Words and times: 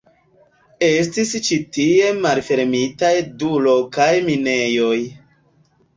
Estis 0.85 1.33
ĉi 1.47 1.57
tie 1.77 2.09
malfermitaj 2.23 3.13
du 3.45 3.53
lokaj 3.67 4.11
minejoj. 4.31 4.99